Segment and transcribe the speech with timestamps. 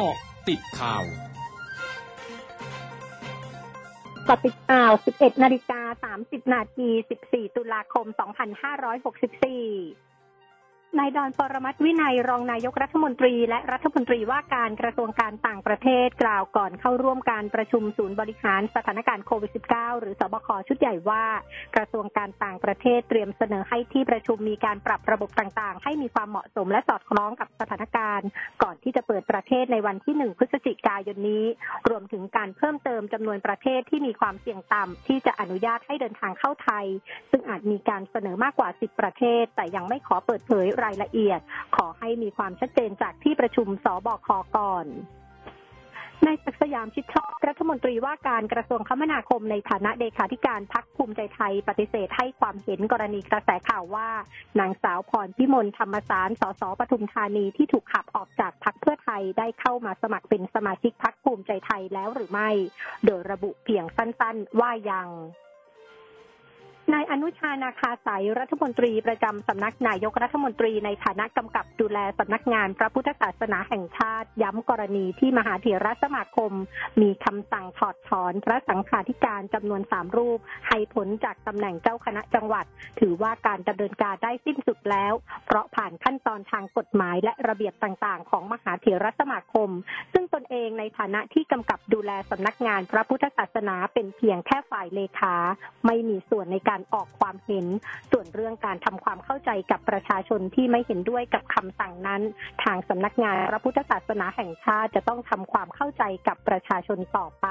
[0.00, 0.18] เกาะ
[0.48, 1.04] ติดข่าว
[4.28, 6.88] กาะติดข่าว 11 นาฬิกา 30 นาที
[7.22, 8.06] 14 ตุลาคม
[9.48, 10.07] 2564
[10.96, 21.24] นายดอนปรมัตวินัยรองนายกรัฐมนตรี และรัฐมนตรีว่าการกระทรวงการต่างประเทศกล่าวก่อนเข้าร่วมการประชุมศูนย์บริหารสถานการณ์โควิด -19 หรือสบคชุดใหญ่ว่า
[21.76, 28.28] กระทรวงการต่างประเทศเตรียมเสนอให้ที่ประชุมมีการปรับระบบต่างๆ ให้มีความเหมาะสมและสอดคล้องกับสถานการณ์
[28.62, 31.44] ก่อนที่จะเปิดประเทศในวันที่ 1 พฤศจิกายนนี้
[31.88, 36.86] รวมถึงการเพิ่มเติมจำนวนประเทศที่มีความเสี่ยงต่ำที่จะอนุญาตให้เดินทางเข้าไทย
[37.30, 41.40] ซึ่งอาจมีการเสนอมากกว่า 10 ประเทศ แต่ยังไม่ขอเปิดเผยรายละเอียด
[41.76, 44.86] ขอให้มีความชัดเจนจากที่ประชุมสบคก่อน
[46.26, 54.08] นายศักสยามชิดชอบรัฐมนตรีว่าการกระทรวงคมนาคมในฐานะเลขาธิการพักภูมิใจไทย ปฏิเสธให้ความเห็นกรณีกระแสข่าวว่า
[54.60, 62.50] นางสาวพรพิมลธรรมสาร สสปทุมธานีที่ถูกขับออกจากพักเพื่อไทยได้เข้ามาสมัครเป็นสมาชิกพักภูมิใจไทยแล้วหรือไม่
[63.04, 65.08] โดยระบุเพียงสั้นๆว่ายัง
[66.94, 76.52] นายอนุชานาคาสายรัฐมนตรีประจำสำนักนายกรัฐมนตรีในฐานะกำกับดูแลสำนักงานพระพุทธศาสนาแห่งชาติ ย้ำกรณีที่มหาเถรสมาคม
[77.00, 82.64] มีคำสั่งถอดถอนพระสังฆาธิการจำนวนสามรูป ให้ผลจากตำแหน่งเจ้าคณะจังหวัด
[83.00, 85.12] ถือว่าการดำเนินการได้สิ้นสุดแล้ว
[85.46, 89.70] เพราะผ่านขั้นตอนทางกฎหมายและระเบียบต่างๆ ของมหาเถรสมาคม
[90.12, 95.34] ซึ่งตนเองในฐานะที่กำกับดูแลสำนักงานพระพุทธศาสนาเป็นเพียงแค่ฝ่ายเลขา
[95.86, 97.66] ไม่มีส่วนในการออกความเห็น
[98.10, 102.22] ส่วนเรื่องการทำความเข้าใจกับประชาชนที่ไม่เห็นด้วยกับคำสั่งนั้น
[102.64, 107.46] ทางสำนักงานพระพุทธศาสนาแห่งชาติจะต้องทำความเข้าใจกับประชาชนต่อไป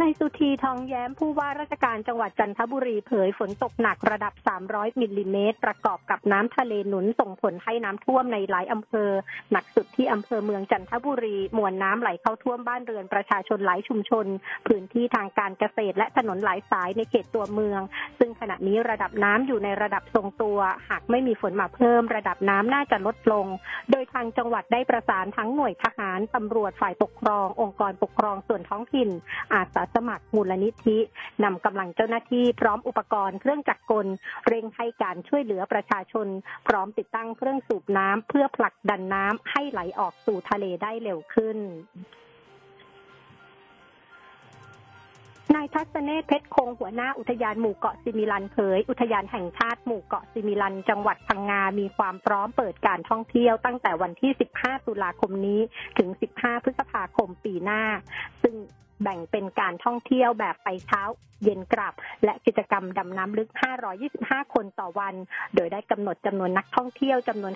[0.00, 4.34] นายสุธีทองแย้มผู้ว่าราชการจังหวัดจันทบุรีเผยฝนตกหนักระดับ
[4.66, 9.10] 300 มิลลิเมตร ประกอบกับน้ำทะเลหนุนส่งผลให้น้ำท่วมในหลายอำเภอ
[9.52, 14.26] หนักสุดที่อำเภอเมืองจันทบุรี มวลน้ำไหลเข้าท่วมบ้านเรือนประชาชนหลายชุมชน
[14.66, 17.80] พื้นที่ทางการเกษตรและถนนหลายสายในเขตตัวเมือง
[18.18, 20.58] ซึ่งขณะนี้ระดับน้ำอยู่ในระดับทรงตัว
[20.88, 23.46] หากไม่มีฝนมาเพิ่ม ระดับน้ำน่าจะลดลง
[23.90, 29.10] โดยทางจังหวัดได้ประสานทั้งหน่วยทหารตำรวจฝ่ายปกครอง องค์กรปกครองส่วนท้องถิ่น
[29.54, 30.98] อาสาสมัครมูลนิธิ
[31.44, 34.06] นำกำลังเจ้าหน้าที่พร้อมอุปกรณ์เครื่องจักรกล
[34.46, 36.26] เร่งให้การช่วยเหลือประชาชน
[36.66, 41.58] พร้อมติดตั้งเครื่องสูบน้ำเพื่อผลักดันน้ำให้ไหลออกสู่ทะเลได้เร็วขึ้น
[45.54, 55.60] นายทัศเนศเพชรคงหัวหน้าอุทยานหมู่เกาะซิมิลันเผย อุทยานแห่งชาติหมู่เกาะซิมิลัน จังหวัดพังงา มีความพร้อมเปิดการท่องเที่ยวตั้งแต่วันที่ 15 ตุลาคมนี้
[55.98, 57.82] ถึง 15 พฤษภาคมปีหน้า
[58.42, 58.54] ซึ่ง
[59.02, 61.02] แบ่งเป็นการท่องเที่ยวแบบไปเช้า
[61.46, 63.48] เย็นกลับ และกิจกรรมดำน้ำลึก
[64.02, 65.14] 525 คนต่อวัน
[65.54, 67.52] โดยได้กำหนดจำนวนนักท่องเที่ยวจำนวน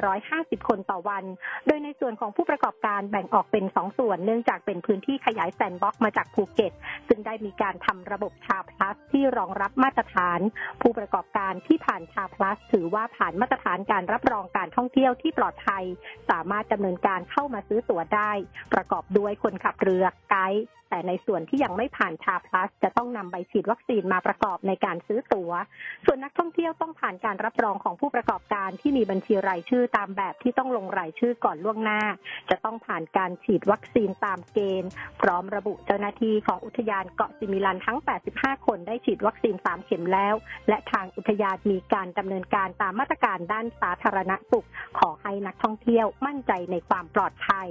[0.00, 1.24] 3,850 คนต่อวัน
[1.66, 6.72] โดยในส่วนของผู้ประกอบการแบ่งออกเป็น 2 ส่วน เนื่องจากเป็นพื้นที่ขยาย sandbox มาจากภูเก็ต
[7.08, 10.40] ซึ่งได้มีการทำระบบ SHA Plus ที่รองรับมาตรฐาน
[10.82, 15.84] ผู้ประกอบการที่ผ่าน SHA Plus ถือว่าผ่านมาตรฐานการรับรองการท่องเที่ยวที่ปลอดภัย
[16.30, 18.32] สามารถดำเนินการเข้ามาซื้อตั๋วได้
[18.72, 25.52] ประกอบด้วยคนขับเรือไกด์แต่ในส่วนที่ยังไม่ผ่านชาพลัส จะต้องนำใบฉีดวัคซีนมาประกอบในการซื้อตัว๋ว
[26.04, 32.00] ส่วนนักท่องเที่ยวต้องผ่านการรับรองของผู้ประกอบการที่มีบัญชีรายชื่อตามแบบที่ต้องลงรายชื่อก่อนล่วงหน้า
[32.50, 34.90] จะต้องผ่านการฉีดวัคซีนตามเกณฑ์
[35.20, 37.98] พร้อมระบุเจ้าหน้าที่ของอุทยานเกาะสิมิลันทั้ง
[38.32, 40.34] 85 คนได้ฉีดวัคซีน 3 เข็มแล้ว
[40.68, 44.66] และทางอุทยานมีการดำเนินการตามมาตรการด้านสาธารณสุข
[44.98, 47.70] ขอให้นักท่องเที่ยวมั่นใจในความปลอดภัย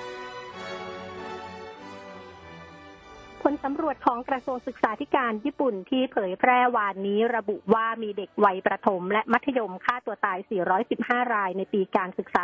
[3.41, 10.37] ผลสำรวจของกระทรวงศึกษาธิการญี่ปุ่นที่เผยแพร่วานนี้ระบุว่ามีเด็กวัยประถม และมัธยมฆ่าตัวตาย
[10.87, 12.43] 415 รายในปีการศึกษา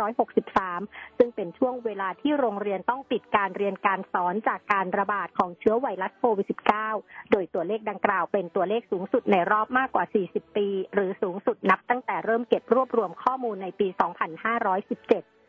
[0.00, 6.46] 2563 ซึ่งเป็นช่วงเวลาที่โรงเรียนต้องปิดการเรียนการสอนจากการระบาดของเชื้อไวรัสโควิด
[6.90, 15.39] -19 โดยตัวเลขดังกล่าวเป็นตัวเลขสูงสุดในรอบมากกว่า 40 ปี หรือสูงสุดนับตั้งแต่เริ่มเก็บรวบรวมข้อมูลในปี 2517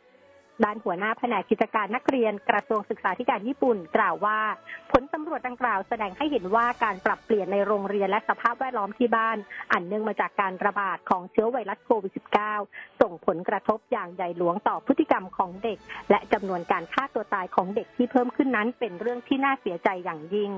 [0.64, 4.40] ด้านหัวหน้าแผนกกิจการนักเรียนกระทรวงศึกษาธิการญี่ปุ่น กล่าวว่า
[4.92, 9.38] ผลสำรวจดังกล่าวแสดงให้เห็นว่าการปรับเปลี่ยนในโรงเรียนและสภาพแวดล้อมที่บ้าน
[9.72, 12.14] อันเนื่องมาจากการระบาดของเชื้อไวรัสโควิด
[12.58, 15.78] -19 ส่งผลกระทบอย่างใหญ่หลวงต่อพฤติกรรมของเด็ก
[16.10, 20.54] และจำนวนการฆ่าตัวตายของเด็กที่เพิ่มขึ้นนั้นเป็นเรื่องที่น่าเสียใจอย่างยิ่ง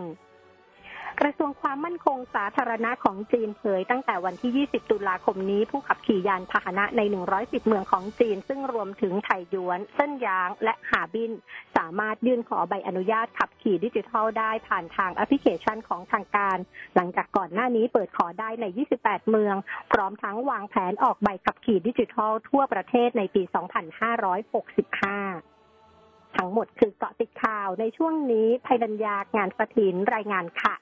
[1.22, 7.02] กระทรวงความมั่นคงสาธารณะของจีนเผยตั้งแต่วันที่ 20 ตุลาคมนี้ผู้ขับขี่ยานพาหนะใน
[7.36, 11.32] 110 เมืองของจีน ซึ่งรวมถึงไถหยวน เส้นยาง และหาบิน
[11.78, 16.58] สามารถยื่นขอใบอนุญาตขับขี่ดิจิทัลได้ผ่านทางแอปพลิเคชันของทางการ
[16.96, 18.66] หลังจากก่อนหน้านี้เปิดขอได้ใน
[19.00, 19.56] 28 เมือง
[19.92, 23.54] พร้อมทั้งวางแผนออกใบขับขี่ดิจิทัลทั่วประเทศในปี 2565
[26.38, 30.76] ทั้งหมดคือเกาะติดข่าวในช่วงนี้ภัยดัญญางานสถินรายงานค่ะ